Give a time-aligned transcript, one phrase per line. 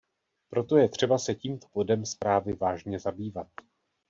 [0.49, 3.47] Proto je třeba se tímto bodem zprávy vážné zabývat.